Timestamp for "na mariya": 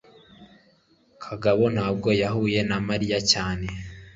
2.69-3.19